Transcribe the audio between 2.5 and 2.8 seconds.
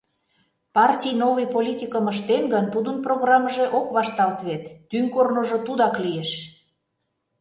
гын,